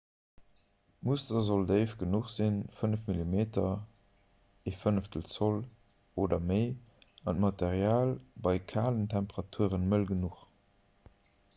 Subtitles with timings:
[1.07, 3.59] d'muster sollt déif genuch sinn 5 mm
[4.71, 5.61] 1/5 zoll
[6.25, 6.65] oder méi
[7.33, 8.15] an d'material
[8.49, 10.43] bei kalen temperature mëll genuch